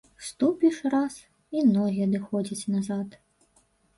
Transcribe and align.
Ступіш 0.27 0.79
раз, 0.93 1.13
і 1.59 1.61
ногі 1.75 2.01
адыходзяць 2.07 2.69
назад. 2.77 3.09